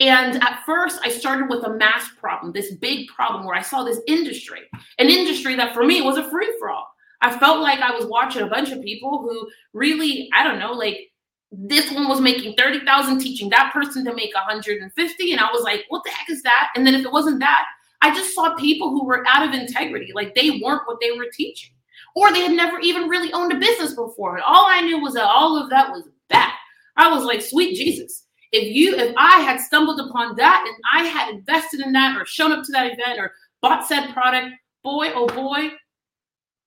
And 0.00 0.42
at 0.42 0.62
first, 0.66 1.00
I 1.02 1.08
started 1.08 1.48
with 1.48 1.64
a 1.64 1.74
mass 1.74 2.08
problem, 2.18 2.52
this 2.52 2.74
big 2.74 3.08
problem 3.08 3.44
where 3.44 3.54
I 3.54 3.62
saw 3.62 3.82
this 3.82 4.00
industry, 4.06 4.60
an 4.98 5.08
industry 5.08 5.54
that 5.56 5.74
for 5.74 5.84
me 5.84 6.02
was 6.02 6.18
a 6.18 6.28
free 6.30 6.52
for 6.58 6.70
all. 6.70 6.86
I 7.22 7.38
felt 7.38 7.60
like 7.60 7.80
I 7.80 7.92
was 7.92 8.06
watching 8.06 8.42
a 8.42 8.46
bunch 8.46 8.70
of 8.72 8.82
people 8.82 9.22
who 9.22 9.48
really, 9.72 10.28
I 10.34 10.44
don't 10.44 10.58
know, 10.58 10.72
like 10.72 11.10
this 11.50 11.90
one 11.92 12.08
was 12.08 12.20
making 12.20 12.54
30,000 12.56 13.18
teaching 13.18 13.48
that 13.50 13.72
person 13.72 14.04
to 14.04 14.14
make 14.14 14.34
150 14.34 15.32
and 15.32 15.40
I 15.40 15.50
was 15.52 15.62
like, 15.62 15.84
what 15.88 16.04
the 16.04 16.10
heck 16.10 16.28
is 16.28 16.42
that? 16.42 16.70
And 16.74 16.86
then 16.86 16.94
if 16.94 17.04
it 17.04 17.12
wasn't 17.12 17.40
that, 17.40 17.64
I 18.02 18.14
just 18.14 18.34
saw 18.34 18.54
people 18.56 18.90
who 18.90 19.04
were 19.06 19.26
out 19.26 19.48
of 19.48 19.54
integrity, 19.54 20.12
like 20.14 20.34
they 20.34 20.60
weren't 20.62 20.86
what 20.86 20.98
they 21.00 21.12
were 21.12 21.26
teaching. 21.32 21.70
Or 22.14 22.32
they 22.32 22.40
had 22.40 22.52
never 22.52 22.78
even 22.80 23.08
really 23.08 23.32
owned 23.32 23.52
a 23.52 23.58
business 23.58 23.94
before. 23.94 24.36
And 24.36 24.44
all 24.46 24.66
I 24.66 24.80
knew 24.80 24.98
was 25.00 25.14
that 25.14 25.24
all 25.24 25.62
of 25.62 25.68
that 25.70 25.90
was 25.90 26.08
bad. 26.28 26.52
I 26.96 27.10
was 27.10 27.24
like, 27.24 27.42
sweet 27.42 27.76
Jesus. 27.76 28.25
If 28.52 28.74
you 28.74 28.96
if 28.96 29.14
I 29.16 29.40
had 29.40 29.60
stumbled 29.60 30.00
upon 30.00 30.36
that 30.36 30.64
and 30.66 30.76
I 30.92 31.08
had 31.08 31.34
invested 31.34 31.80
in 31.80 31.92
that 31.92 32.16
or 32.16 32.24
shown 32.24 32.52
up 32.52 32.64
to 32.64 32.72
that 32.72 32.92
event 32.92 33.18
or 33.18 33.32
bought 33.60 33.86
said 33.86 34.12
product, 34.12 34.54
boy, 34.82 35.10
oh 35.14 35.26
boy, 35.26 35.70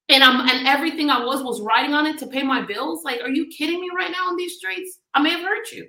and 0.10 0.24
I'm 0.24 0.48
and 0.50 0.68
everything 0.68 1.10
I 1.10 1.24
was 1.24 1.44
was 1.44 1.62
writing 1.62 1.94
on 1.94 2.06
it 2.06 2.18
to 2.20 2.28
pay 2.28 2.44
my 2.44 2.62
bills. 2.62 3.04
Like, 3.04 3.22
are 3.22 3.30
you 3.30 3.48
kidding 3.48 3.80
me 3.80 3.90
right 3.96 4.12
now 4.12 4.28
on 4.28 4.36
these 4.36 4.58
streets? 4.58 5.00
I 5.14 5.22
may 5.22 5.32
have 5.32 5.42
hurt 5.42 5.72
you. 5.72 5.88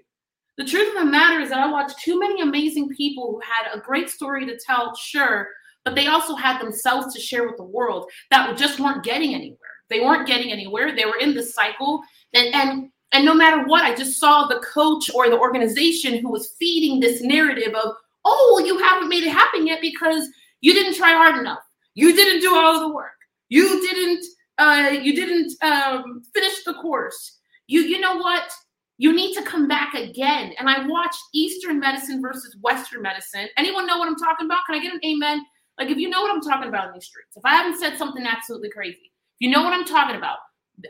The 0.56 0.64
truth 0.64 0.94
of 0.94 1.04
the 1.04 1.10
matter 1.10 1.40
is 1.40 1.50
that 1.50 1.60
I 1.60 1.70
watched 1.70 2.00
too 2.00 2.18
many 2.18 2.42
amazing 2.42 2.90
people 2.90 3.32
who 3.32 3.40
had 3.40 3.74
a 3.74 3.80
great 3.80 4.10
story 4.10 4.44
to 4.44 4.58
tell, 4.58 4.94
sure, 4.94 5.48
but 5.84 5.94
they 5.94 6.06
also 6.06 6.34
had 6.34 6.60
themselves 6.60 7.14
to 7.14 7.20
share 7.20 7.46
with 7.46 7.56
the 7.56 7.64
world 7.64 8.10
that 8.30 8.56
just 8.58 8.78
weren't 8.78 9.02
getting 9.02 9.34
anywhere. 9.34 9.58
They 9.88 10.00
weren't 10.00 10.26
getting 10.26 10.52
anywhere. 10.52 10.94
They 10.94 11.06
were 11.06 11.18
in 11.18 11.34
the 11.34 11.42
cycle. 11.42 12.02
And 12.34 12.54
and 12.54 12.90
and 13.12 13.24
no 13.24 13.34
matter 13.34 13.64
what, 13.66 13.84
I 13.84 13.94
just 13.94 14.18
saw 14.18 14.46
the 14.46 14.60
coach 14.60 15.10
or 15.14 15.28
the 15.28 15.38
organization 15.38 16.18
who 16.18 16.30
was 16.30 16.54
feeding 16.58 17.00
this 17.00 17.22
narrative 17.22 17.74
of, 17.74 17.94
oh, 18.24 18.62
you 18.64 18.78
haven't 18.78 19.08
made 19.08 19.24
it 19.24 19.32
happen 19.32 19.66
yet 19.66 19.80
because 19.80 20.28
you 20.60 20.72
didn't 20.72 20.94
try 20.94 21.12
hard 21.12 21.38
enough. 21.38 21.60
You 21.94 22.14
didn't 22.14 22.40
do 22.40 22.54
all 22.54 22.80
the 22.80 22.94
work 22.94 23.12
you 23.50 23.80
didn't 23.82 24.24
uh, 24.56 24.90
you 25.02 25.14
didn't 25.14 25.52
um, 25.62 26.22
finish 26.32 26.64
the 26.64 26.74
course, 26.74 27.38
you 27.66 27.82
you 27.82 28.00
know 28.00 28.16
what? 28.16 28.50
You 28.96 29.14
need 29.14 29.34
to 29.34 29.42
come 29.42 29.66
back 29.66 29.94
again. 29.94 30.52
And 30.58 30.68
I 30.68 30.86
watched 30.86 31.20
Eastern 31.32 31.80
medicine 31.80 32.20
versus 32.20 32.54
Western 32.60 33.00
medicine. 33.00 33.48
Anyone 33.56 33.86
know 33.86 33.96
what 33.96 34.08
I'm 34.08 34.16
talking 34.16 34.46
about? 34.46 34.60
Can 34.66 34.78
I 34.78 34.82
get 34.82 34.92
an 34.92 35.00
amen? 35.04 35.40
Like 35.78 35.88
if 35.88 35.96
you 35.96 36.10
know 36.10 36.20
what 36.20 36.30
I'm 36.30 36.42
talking 36.42 36.68
about 36.68 36.88
in 36.88 36.94
these 36.94 37.06
streets, 37.06 37.36
if 37.36 37.44
I 37.44 37.50
haven't 37.50 37.80
said 37.80 37.96
something 37.96 38.24
absolutely 38.26 38.70
crazy, 38.70 39.12
you 39.38 39.50
know 39.50 39.62
what 39.62 39.72
I'm 39.72 39.86
talking 39.86 40.16
about. 40.16 40.38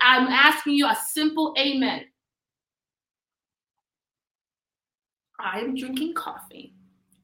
I'm 0.02 0.26
asking 0.28 0.74
you 0.74 0.86
a 0.86 0.96
simple 1.08 1.54
amen. 1.58 2.04
I 5.38 5.60
am 5.60 5.74
drinking 5.74 6.14
coffee. 6.14 6.74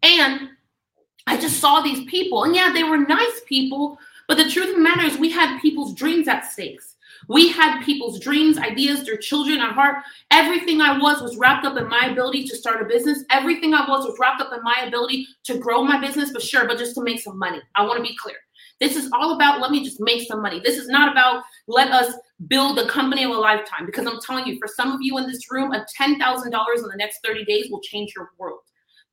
And 0.02 0.50
I 1.26 1.37
just 1.37 1.61
saw 1.61 1.80
these 1.80 2.04
people. 2.08 2.44
And 2.44 2.54
yeah, 2.54 2.73
they 2.73 2.85
were 2.85 2.99
nice 2.99 3.40
people. 3.46 3.99
But 4.28 4.38
the 4.38 4.50
truth 4.50 4.70
of 4.70 4.76
the 4.76 4.82
matter 4.82 5.04
is, 5.04 5.18
we 5.18 5.30
had 5.30 5.61
people's 5.61 5.94
dreams 5.94 6.28
at 6.28 6.50
stakes. 6.50 6.96
We 7.28 7.49
had 7.49 7.82
people's 7.82 8.20
dreams, 8.20 8.58
ideas, 8.58 9.04
their 9.04 9.16
children 9.16 9.61
at 9.61 9.73
heart. 9.73 9.96
Everything 10.30 10.80
I 10.80 10.99
was 10.99 11.20
was 11.20 11.37
wrapped 11.37 11.66
up 11.66 11.76
in 11.76 11.88
my 11.88 12.08
ability 12.11 12.44
to 12.44 12.56
start 12.56 12.82
a 12.82 12.85
business. 12.85 13.25
Everything 13.30 13.75
I 13.75 13.88
was 13.88 14.04
was 14.04 14.16
wrapped 14.20 14.40
up 14.40 14.52
in 14.52 14.62
my 14.62 14.85
ability 14.87 15.26
to 15.44 15.58
grow 15.58 15.82
my 15.82 16.00
business, 16.00 16.30
but 16.32 16.42
sure, 16.42 16.66
but 16.66 16.78
just 16.78 16.94
to 16.96 17.02
make 17.02 17.20
some 17.20 17.38
money. 17.38 17.61
I 17.75 17.85
want 17.85 17.96
to 17.96 18.02
be 18.02 18.16
clear. 18.16 18.37
This 18.80 18.97
is 18.97 19.11
all 19.12 19.35
about 19.35 19.61
let 19.61 19.71
me 19.71 19.83
just 19.83 20.00
make 20.00 20.26
some 20.26 20.42
money. 20.42 20.61
This 20.61 20.76
is 20.76 20.88
not 20.88 21.11
about 21.11 21.45
let 21.66 21.90
us 21.90 22.14
build 22.49 22.76
the 22.76 22.87
company 22.87 23.25
of 23.25 23.30
a 23.30 23.35
lifetime. 23.35 23.87
Because 23.87 24.06
I'm 24.06 24.21
telling 24.21 24.47
you, 24.47 24.59
for 24.59 24.68
some 24.68 24.92
of 24.92 24.99
you 25.00 25.16
in 25.18 25.26
this 25.26 25.50
room, 25.50 25.73
a 25.73 25.87
$10,000 25.99 26.16
in 26.16 26.50
the 26.50 26.97
next 26.97 27.21
30 27.25 27.45
days 27.45 27.71
will 27.71 27.80
change 27.80 28.12
your 28.14 28.30
world. 28.38 28.61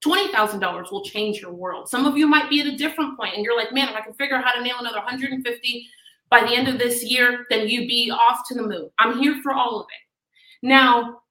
$20,000 0.04 0.92
will 0.92 1.04
change 1.06 1.40
your 1.40 1.54
world. 1.54 1.88
Some 1.88 2.06
of 2.06 2.18
you 2.18 2.28
might 2.28 2.50
be 2.50 2.60
at 2.60 2.68
a 2.68 2.76
different 2.76 3.18
point 3.18 3.36
and 3.36 3.46
you're 3.46 3.56
like, 3.56 3.72
man, 3.72 3.88
if 3.88 3.96
I 3.96 4.02
can 4.02 4.14
figure 4.14 4.36
out 4.36 4.44
how 4.44 4.52
to 4.52 4.62
nail 4.62 4.76
another 4.80 4.98
150 4.98 5.88
by 6.30 6.42
the 6.42 6.54
end 6.54 6.68
of 6.68 6.78
this 6.78 7.04
year, 7.04 7.46
then 7.50 7.70
you'd 7.70 7.88
be 7.88 8.12
off 8.12 8.42
to 8.50 8.54
the 8.54 8.64
moon. 8.64 8.90
I'm 9.00 9.20
here 9.20 9.40
for 9.42 9.54
all 9.54 9.80
of 9.80 9.86
it. 9.86 10.68
Now, 10.68 11.22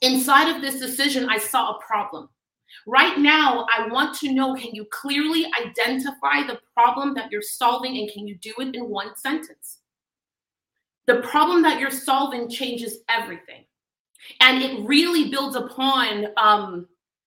inside 0.00 0.54
of 0.54 0.60
this 0.60 0.80
decision, 0.80 1.28
I 1.28 1.38
saw 1.38 1.76
a 1.76 1.80
problem. 1.80 2.28
Right 2.86 3.18
now, 3.18 3.66
I 3.76 3.88
want 3.88 4.16
to 4.18 4.32
know 4.32 4.54
can 4.54 4.74
you 4.74 4.86
clearly 4.86 5.46
identify 5.60 6.46
the 6.46 6.60
problem 6.74 7.14
that 7.14 7.30
you're 7.30 7.42
solving 7.42 7.98
and 7.98 8.10
can 8.10 8.26
you 8.26 8.36
do 8.36 8.54
it 8.58 8.74
in 8.74 8.88
one 8.88 9.16
sentence? 9.16 9.78
The 11.06 11.20
problem 11.20 11.62
that 11.62 11.80
you're 11.80 11.90
solving 11.90 12.48
changes 12.48 12.98
everything. 13.08 13.64
And 14.40 14.62
it 14.62 14.86
really 14.86 15.30
builds 15.30 15.56
upon 15.56 16.26
um, 16.36 16.86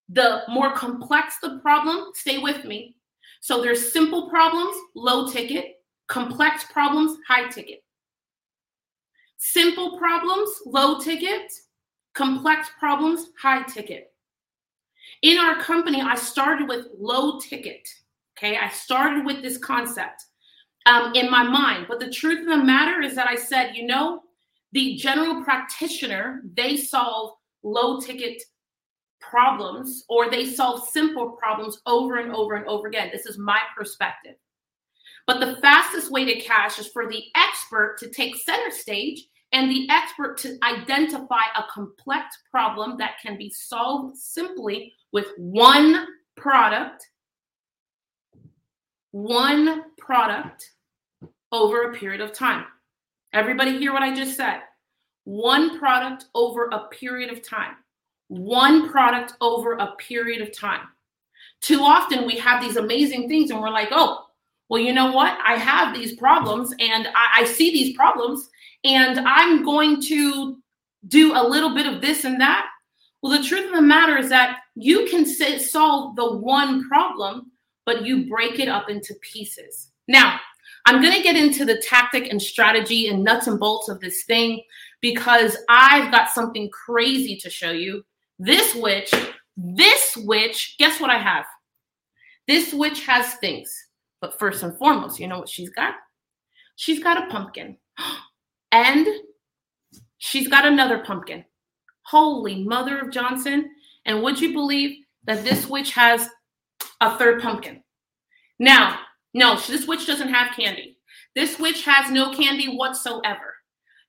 the 0.10 0.43
more 0.48 0.74
complex 0.74 1.38
the 1.41 1.60
problem. 1.62 2.12
Stay 2.13 2.38
with 2.38 2.65
me. 2.65 2.95
So 3.41 3.62
there's 3.62 3.91
simple 3.91 4.29
problems, 4.29 4.75
low 4.95 5.29
ticket, 5.29 5.81
complex 6.07 6.63
problems, 6.72 7.17
high 7.27 7.50
ticket. 7.50 7.83
Simple 9.38 9.98
problems, 9.98 10.50
low 10.65 11.01
ticket, 11.01 11.51
complex 12.13 12.69
problems, 12.79 13.31
high 13.38 13.63
ticket. 13.63 14.12
In 15.24 15.39
our 15.39 15.56
company, 15.56 16.01
I 16.01 16.15
started 16.15 16.68
with 16.68 16.88
low 17.00 17.39
ticket. 17.39 17.88
Okay, 18.38 18.58
I 18.58 18.70
started 18.70 19.25
with 19.25 19.42
this 19.42 19.58
concept 19.58 20.25
um, 20.86 21.13
in 21.15 21.32
my 21.32 21.44
mind. 21.44 21.86
But 21.88 22.01
the 22.01 22.12
truth 22.12 22.42
of 22.42 22.46
the 22.48 22.63
matter 22.63 23.01
is 23.01 23.15
that 23.15 23.30
I 23.30 23.36
said, 23.36 23.75
you 23.75 23.88
know, 23.88 24.24
the 24.74 24.96
general 24.96 25.42
practitioner, 25.44 26.42
they 26.56 26.75
solve 26.75 27.38
low 27.63 28.01
ticket 28.01 28.44
problems 29.22 30.03
or 30.10 30.30
they 30.30 30.46
solve 30.46 30.89
simple 30.89 31.32
problems 31.32 31.80
over 31.86 32.18
and 32.18 32.36
over 32.36 32.56
and 32.56 32.68
over 32.68 32.88
again. 32.88 33.10
This 33.13 33.25
is 33.25 33.38
my 33.38 33.60
perspective. 33.77 34.36
But 35.25 35.39
the 35.39 35.56
fastest 35.62 36.12
way 36.12 36.25
to 36.25 36.42
cash 36.42 36.80
is 36.80 36.89
for 36.89 37.08
the 37.08 37.24
expert 37.38 37.96
to 38.00 38.10
take 38.10 38.36
center 38.36 38.72
stage 38.72 39.24
and 39.53 39.72
the 39.72 39.88
expert 39.89 40.38
to 40.39 40.58
identify 40.63 41.44
a 41.56 41.63
complex 41.72 42.38
problem 42.51 42.98
that 42.98 43.20
can 43.22 43.38
be 43.38 43.50
solved 43.50 44.18
simply 44.18 44.92
with 45.13 45.27
one 45.38 46.08
product, 46.36 47.08
one 49.12 49.84
product 49.98 50.72
over 51.51 51.84
a 51.84 51.93
period 51.93 52.20
of 52.20 52.34
time. 52.34 52.65
Everybody 53.32 53.77
hear 53.77 53.93
what 53.93 54.03
I 54.03 54.13
just 54.13 54.36
said? 54.36 54.62
One 55.24 55.79
product 55.79 56.25
over 56.36 56.65
a 56.65 56.88
period 56.89 57.32
of 57.32 57.48
time. 57.48 57.75
One 58.27 58.89
product 58.91 59.34
over 59.39 59.74
a 59.74 59.96
period 59.96 60.41
of 60.41 60.55
time. 60.58 60.82
Too 61.62 61.82
often 61.82 62.25
we 62.25 62.38
have 62.39 62.62
these 62.62 62.75
amazing 62.75 63.29
things 63.29 63.51
and 63.51 63.62
we're 63.62 63.70
like, 63.70 63.89
oh, 63.91 64.25
well, 64.67 64.82
you 64.82 64.93
know 64.93 65.12
what? 65.12 65.38
I 65.46 65.55
have 65.55 65.93
these 65.93 66.15
problems 66.15 66.74
and 66.79 67.08
I, 67.08 67.41
I 67.41 67.46
see 67.46 67.72
these 67.72 67.96
problems 67.96 68.50
and 68.84 69.20
I'm 69.20 69.63
going 69.63 70.01
to 70.03 70.58
do 71.08 71.34
a 71.36 71.48
little 71.48 71.75
bit 71.75 71.86
of 71.86 72.01
this 72.01 72.25
and 72.25 72.41
that. 72.41 72.67
Well, 73.22 73.38
the 73.39 73.48
truth 73.48 73.67
of 73.67 73.75
the 73.75 73.82
matter 73.82 74.17
is 74.17 74.29
that 74.29 74.62
you 74.75 75.06
can 75.06 75.25
say, 75.25 75.58
solve 75.58 76.15
the 76.15 76.38
one 76.38 76.88
problem, 76.88 77.51
but 77.86 78.06
you 78.06 78.27
break 78.27 78.60
it 78.60 78.68
up 78.68 78.89
into 78.89 79.13
pieces. 79.22 79.92
Now, 80.08 80.39
I'm 80.86 81.01
going 81.01 81.15
to 81.15 81.24
get 81.24 81.36
into 81.36 81.65
the 81.65 81.77
tactic 81.77 82.30
and 82.30 82.42
strategy 82.42 83.08
and 83.08 83.24
nuts 83.24 83.48
and 83.48 83.60
bolts 83.60 83.89
of 83.89 84.00
this 84.00 84.24
thing 84.24 84.62
because 85.01 85.58
I've 85.70 86.12
got 86.12 86.30
something 86.30 86.70
crazy 86.70 87.38
to 87.38 87.50
show 87.50 87.72
you. 87.72 88.03
This 88.39 88.75
witch, 88.75 89.13
this 89.56 90.18
witch, 90.18 90.75
guess 90.80 91.00
what 91.00 91.10
I 91.10 91.18
have? 91.18 91.46
This 92.48 92.74
witch 92.74 93.06
has 93.06 93.36
things. 93.36 93.74
But 94.20 94.39
first 94.39 94.63
and 94.63 94.77
foremost, 94.77 95.20
you 95.20 95.27
know 95.27 95.39
what 95.39 95.50
she's 95.50 95.70
got? 95.70 95.96
She's 96.75 97.01
got 97.03 97.24
a 97.24 97.32
pumpkin. 97.32 97.77
And 98.75 99.06
she's 100.18 100.48
got 100.48 100.65
another 100.65 101.03
pumpkin. 101.06 101.46
Holy 102.08 102.63
Mother 102.63 102.98
of 102.98 103.12
Johnson. 103.12 103.70
And 104.05 104.22
would 104.22 104.39
you 104.39 104.53
believe 104.53 105.03
that 105.25 105.43
this 105.43 105.67
witch 105.67 105.91
has 105.93 106.29
a 107.01 107.17
third 107.17 107.41
pumpkin? 107.41 107.83
Now, 108.60 109.00
no, 109.33 109.57
this 109.67 109.88
witch 109.88 110.05
doesn't 110.05 110.29
have 110.29 110.55
candy. 110.55 110.98
This 111.36 111.57
witch 111.60 111.83
has 111.86 112.12
no 112.12 112.33
candy 112.33 112.75
whatsoever. 112.75 113.55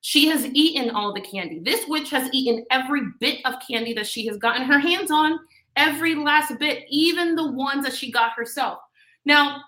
She 0.00 0.28
has 0.28 0.46
eaten 0.52 0.90
all 0.90 1.14
the 1.14 1.20
candy. 1.22 1.60
This 1.60 1.86
witch 1.88 2.10
has 2.10 2.28
eaten 2.32 2.66
every 2.70 3.02
bit 3.20 3.40
of 3.46 3.54
candy 3.66 3.94
that 3.94 4.06
she 4.06 4.26
has 4.26 4.36
gotten 4.36 4.62
her 4.62 4.78
hands 4.78 5.10
on, 5.10 5.38
every 5.76 6.14
last 6.14 6.58
bit, 6.58 6.84
even 6.90 7.34
the 7.34 7.52
ones 7.52 7.84
that 7.84 7.94
she 7.94 8.12
got 8.12 8.32
herself. 8.32 8.80
Now, 9.24 9.62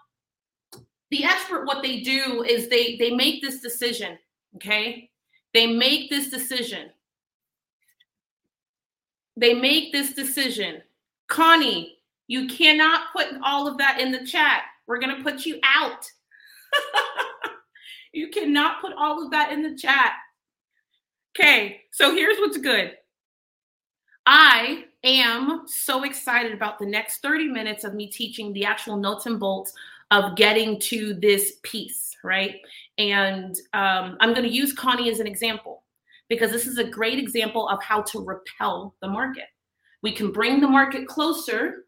the 1.11 1.25
expert, 1.25 1.65
what 1.65 1.83
they 1.83 2.01
do 2.01 2.43
is 2.43 2.69
they 2.69 2.97
they 2.97 3.11
make 3.13 3.41
this 3.41 3.61
decision. 3.61 4.19
Okay, 4.57 5.09
they 5.55 5.67
make 5.67 6.11
this 6.11 6.29
decision 6.29 6.91
they 9.37 9.55
make 9.55 9.93
this 9.93 10.15
decision. 10.15 10.83
Connie, 11.29 11.99
you 12.27 12.49
cannot 12.49 13.13
put 13.13 13.27
all 13.45 13.69
of 13.69 13.79
that 13.79 14.01
in 14.01 14.13
the 14.13 14.25
chat. 14.25 14.63
We're 14.87 15.01
going 15.01 15.17
to 15.17 15.23
put 15.23 15.45
you 15.45 15.59
out. 15.63 16.05
you 18.13 18.29
cannot 18.31 18.81
put 18.81 18.93
all 18.97 19.23
of 19.23 19.31
that 19.31 19.53
in 19.53 19.63
the 19.63 19.77
chat. 19.77 20.13
Okay, 21.39 21.83
so 21.93 22.15
here's 22.15 22.39
what's 22.39 22.59
good. 22.59 22.93
I 24.25 24.85
am 25.05 25.65
so 25.67 26.03
excited 26.03 26.53
about 26.53 26.79
the 26.79 26.87
next 26.87 27.19
30 27.19 27.49
minutes 27.49 27.85
of 27.85 27.95
me 27.95 28.09
teaching 28.09 28.53
the 28.53 28.65
actual 28.65 28.97
nuts 28.97 29.27
and 29.27 29.39
bolts 29.39 29.73
of 30.11 30.37
getting 30.37 30.81
to 30.81 31.15
this 31.15 31.55
piece, 31.63 32.17
right? 32.25 32.57
And 32.99 33.55
um, 33.73 34.17
I'm 34.21 34.33
going 34.33 34.47
to 34.47 34.53
use 34.53 34.73
Connie 34.73 35.11
as 35.11 35.21
an 35.21 35.27
example 35.27 35.83
because 36.29 36.51
this 36.51 36.67
is 36.67 36.79
a 36.79 36.85
great 36.85 37.19
example 37.19 37.69
of 37.69 37.83
how 37.83 38.03
to 38.03 38.25
repel 38.25 38.95
the 39.01 39.09
market. 39.09 39.45
We 40.03 40.13
can 40.13 40.33
bring 40.33 40.61
the 40.61 40.69
market 40.69 41.07
closer 41.07 41.87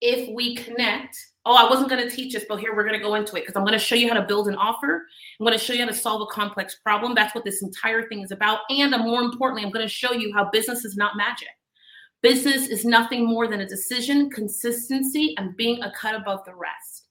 if 0.00 0.28
we 0.34 0.56
connect. 0.56 1.16
Oh, 1.44 1.54
I 1.54 1.70
wasn't 1.70 1.88
going 1.88 2.06
to 2.06 2.14
teach 2.14 2.34
this, 2.34 2.44
but 2.48 2.58
here 2.58 2.74
we're 2.74 2.86
going 2.86 2.98
to 2.98 3.04
go 3.04 3.14
into 3.14 3.36
it 3.36 3.42
because 3.42 3.56
I'm 3.56 3.62
going 3.62 3.72
to 3.72 3.78
show 3.78 3.94
you 3.94 4.08
how 4.08 4.14
to 4.14 4.26
build 4.26 4.48
an 4.48 4.56
offer. 4.56 5.06
I'm 5.38 5.46
going 5.46 5.56
to 5.56 5.64
show 5.64 5.72
you 5.72 5.80
how 5.80 5.88
to 5.88 5.94
solve 5.94 6.22
a 6.22 6.26
complex 6.26 6.76
problem. 6.82 7.14
That's 7.14 7.34
what 7.34 7.44
this 7.44 7.62
entire 7.62 8.08
thing 8.08 8.22
is 8.22 8.32
about. 8.32 8.60
And 8.68 8.94
uh, 8.94 8.98
more 8.98 9.22
importantly, 9.22 9.64
I'm 9.64 9.70
going 9.70 9.86
to 9.86 9.92
show 9.92 10.12
you 10.12 10.32
how 10.34 10.50
business 10.50 10.84
is 10.84 10.96
not 10.96 11.16
magic. 11.16 11.48
Business 12.22 12.68
is 12.68 12.84
nothing 12.84 13.26
more 13.26 13.46
than 13.46 13.60
a 13.60 13.68
decision, 13.68 14.28
consistency, 14.30 15.34
and 15.38 15.56
being 15.56 15.82
a 15.82 15.92
cut 15.92 16.14
above 16.14 16.40
the 16.44 16.54
rest. 16.54 17.05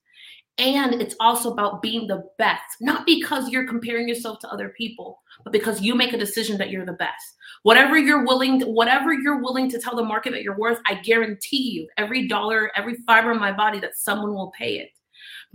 And 0.57 1.01
it's 1.01 1.15
also 1.19 1.51
about 1.51 1.81
being 1.81 2.07
the 2.07 2.23
best, 2.37 2.77
not 2.79 3.05
because 3.05 3.49
you're 3.49 3.67
comparing 3.67 4.07
yourself 4.07 4.39
to 4.39 4.49
other 4.49 4.69
people, 4.69 5.21
but 5.43 5.51
because 5.51 5.81
you 5.81 5.95
make 5.95 6.13
a 6.13 6.17
decision 6.17 6.57
that 6.59 6.69
you're 6.69 6.85
the 6.85 6.93
best. 6.93 7.35
Whatever 7.63 7.97
you're 7.97 8.25
willing 8.25 8.61
to, 8.61 8.65
whatever 8.67 9.11
you're 9.11 9.41
willing 9.41 9.69
to 9.71 9.79
tell 9.79 9.95
the 9.97 10.03
market 10.03 10.31
that 10.31 10.43
you're 10.43 10.57
worth, 10.57 10.79
I 10.87 10.95
guarantee 10.95 11.71
you 11.71 11.89
every 11.97 12.27
dollar, 12.27 12.71
every 12.75 12.95
fiber 13.05 13.31
in 13.33 13.39
my 13.39 13.51
body 13.51 13.79
that 13.81 13.97
someone 13.97 14.33
will 14.33 14.53
pay 14.57 14.77
it. 14.77 14.91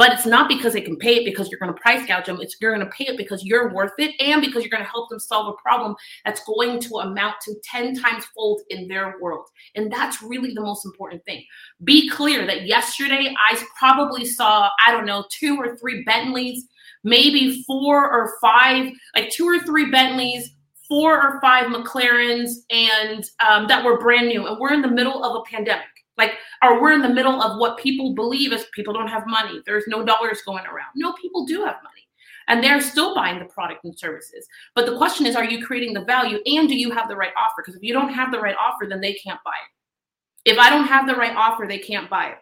But 0.00 0.14
it's 0.14 0.24
not 0.24 0.48
because 0.48 0.72
they 0.72 0.80
can 0.80 0.96
pay 0.96 1.16
it 1.16 1.26
because 1.26 1.50
you're 1.50 1.58
going 1.58 1.74
to 1.74 1.78
price 1.78 2.06
gouge 2.06 2.24
them. 2.24 2.40
It's 2.40 2.56
you're 2.58 2.74
going 2.74 2.86
to 2.86 2.90
pay 2.90 3.04
it 3.08 3.18
because 3.18 3.44
you're 3.44 3.70
worth 3.74 3.92
it 3.98 4.14
and 4.18 4.40
because 4.40 4.62
you're 4.62 4.70
going 4.70 4.82
to 4.82 4.88
help 4.88 5.10
them 5.10 5.20
solve 5.20 5.48
a 5.48 5.62
problem 5.62 5.94
that's 6.24 6.42
going 6.44 6.80
to 6.80 7.00
amount 7.00 7.34
to 7.42 7.54
10 7.64 7.96
times 7.96 8.24
fold 8.34 8.62
in 8.70 8.88
their 8.88 9.16
world. 9.20 9.44
And 9.74 9.92
that's 9.92 10.22
really 10.22 10.54
the 10.54 10.62
most 10.62 10.86
important 10.86 11.22
thing. 11.26 11.44
Be 11.84 12.08
clear 12.08 12.46
that 12.46 12.66
yesterday 12.66 13.34
I 13.50 13.62
probably 13.78 14.24
saw, 14.24 14.70
I 14.86 14.90
don't 14.90 15.04
know, 15.04 15.26
two 15.30 15.58
or 15.58 15.76
three 15.76 16.02
Bentleys, 16.04 16.64
maybe 17.04 17.62
four 17.66 18.10
or 18.10 18.38
five, 18.40 18.90
like 19.14 19.28
two 19.28 19.44
or 19.44 19.60
three 19.60 19.90
Bentleys, 19.90 20.48
four 20.88 21.22
or 21.22 21.42
five 21.42 21.66
McLarens 21.66 22.50
and 22.70 23.24
um, 23.46 23.68
that 23.68 23.84
were 23.84 23.98
brand 23.98 24.28
new, 24.28 24.46
and 24.46 24.58
we're 24.58 24.72
in 24.72 24.80
the 24.80 24.88
middle 24.88 25.22
of 25.22 25.36
a 25.36 25.42
pandemic. 25.42 25.84
Like, 26.20 26.34
or 26.62 26.82
we're 26.82 26.92
in 26.92 27.00
the 27.00 27.08
middle 27.08 27.40
of 27.40 27.58
what 27.58 27.78
people 27.78 28.14
believe 28.14 28.52
is 28.52 28.66
people 28.74 28.92
don't 28.92 29.08
have 29.08 29.26
money. 29.26 29.62
There's 29.64 29.84
no 29.88 30.04
dollars 30.04 30.42
going 30.42 30.66
around. 30.66 30.90
No, 30.94 31.14
people 31.14 31.46
do 31.46 31.64
have 31.64 31.76
money. 31.82 32.06
And 32.48 32.62
they're 32.62 32.82
still 32.82 33.14
buying 33.14 33.38
the 33.38 33.46
product 33.46 33.84
and 33.84 33.98
services. 33.98 34.46
But 34.74 34.84
the 34.84 34.98
question 34.98 35.24
is, 35.24 35.34
are 35.34 35.44
you 35.44 35.64
creating 35.64 35.94
the 35.94 36.04
value 36.04 36.40
and 36.44 36.68
do 36.68 36.76
you 36.76 36.90
have 36.90 37.08
the 37.08 37.16
right 37.16 37.32
offer? 37.38 37.62
Because 37.62 37.76
if 37.76 37.82
you 37.82 37.94
don't 37.94 38.12
have 38.12 38.32
the 38.32 38.40
right 38.40 38.56
offer, 38.60 38.86
then 38.86 39.00
they 39.00 39.14
can't 39.14 39.40
buy 39.44 39.52
it. 39.52 40.50
If 40.50 40.58
I 40.58 40.68
don't 40.68 40.86
have 40.86 41.06
the 41.06 41.14
right 41.14 41.34
offer, 41.34 41.66
they 41.66 41.78
can't 41.78 42.10
buy 42.10 42.26
it. 42.26 42.38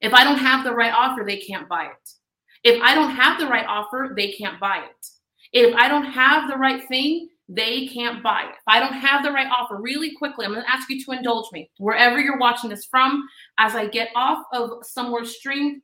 If 0.00 0.14
I 0.14 0.22
don't 0.22 0.38
have 0.38 0.62
the 0.64 0.74
right 0.74 0.92
offer, 0.92 1.24
they 1.24 1.38
can't 1.38 1.68
buy 1.68 1.86
it. 1.86 2.10
If 2.62 2.80
I 2.80 2.94
don't 2.94 3.10
have 3.10 3.40
the 3.40 3.46
right 3.46 3.66
offer, 3.66 4.12
they 4.14 4.32
can't 4.32 4.60
buy 4.60 4.78
it. 4.78 5.06
If 5.52 5.74
I 5.74 5.88
don't 5.88 6.06
have 6.06 6.48
the 6.48 6.56
right 6.56 6.86
thing, 6.86 7.28
they 7.48 7.88
can't 7.88 8.22
buy 8.22 8.42
it. 8.42 8.50
If 8.50 8.62
I 8.66 8.78
don't 8.80 8.92
have 8.94 9.24
the 9.24 9.32
right 9.32 9.48
offer, 9.48 9.76
really 9.76 10.14
quickly, 10.14 10.46
I'm 10.46 10.52
going 10.52 10.64
to 10.64 10.70
ask 10.70 10.88
you 10.88 11.04
to 11.04 11.12
indulge 11.12 11.52
me 11.52 11.70
wherever 11.78 12.18
you're 12.18 12.38
watching 12.38 12.70
this 12.70 12.86
from. 12.86 13.28
As 13.58 13.74
I 13.74 13.88
get 13.88 14.08
off 14.14 14.44
of 14.52 14.86
somewhere 14.86 15.24
stream, 15.24 15.82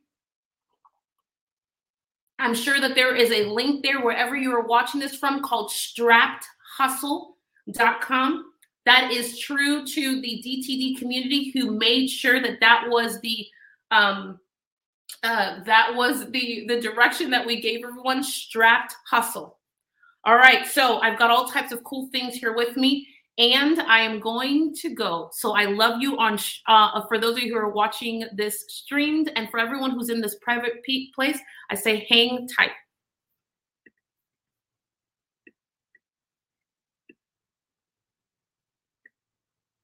I'm 2.39 2.55
sure 2.55 2.79
that 2.79 2.95
there 2.95 3.13
is 3.15 3.29
a 3.31 3.49
link 3.49 3.83
there 3.83 4.01
wherever 4.01 4.35
you 4.35 4.51
are 4.55 4.65
watching 4.65 4.99
this 5.01 5.15
from 5.15 5.43
called 5.43 5.71
strappedhustle.com. 5.71 8.45
That 8.85 9.11
is 9.11 9.37
true 9.37 9.85
to 9.85 10.21
the 10.21 10.41
DTD 10.45 10.97
community 10.97 11.51
who 11.51 11.77
made 11.77 12.07
sure 12.07 12.41
that 12.41 12.61
that 12.61 12.85
was 12.87 13.19
the 13.19 13.45
um, 13.91 14.39
uh, 15.21 15.61
that 15.65 15.93
was 15.93 16.31
the 16.31 16.65
the 16.67 16.79
direction 16.79 17.29
that 17.31 17.45
we 17.45 17.59
gave 17.61 17.83
everyone. 17.83 18.23
Strapped 18.23 18.95
hustle. 19.05 19.58
All 20.29 20.37
right, 20.37 20.67
so 20.67 20.99
I've 20.99 21.17
got 21.17 21.31
all 21.31 21.47
types 21.47 21.71
of 21.71 21.83
cool 21.83 22.07
things 22.11 22.35
here 22.35 22.53
with 22.53 22.77
me, 22.77 23.07
and 23.39 23.79
I 23.81 24.01
am 24.01 24.19
going 24.19 24.75
to 24.75 24.93
go. 24.93 25.31
So 25.33 25.53
I 25.53 25.65
love 25.65 26.03
you 26.03 26.19
on 26.19 26.37
uh, 26.67 27.01
for 27.07 27.17
those 27.17 27.37
of 27.37 27.39
you 27.39 27.51
who 27.51 27.57
are 27.57 27.71
watching 27.71 28.25
this 28.35 28.63
streamed, 28.67 29.31
and 29.35 29.49
for 29.49 29.59
everyone 29.59 29.89
who's 29.89 30.11
in 30.11 30.21
this 30.21 30.35
private 30.43 30.85
place, 31.15 31.39
I 31.71 31.73
say 31.73 32.05
hang 32.11 32.47
tight. 32.47 32.69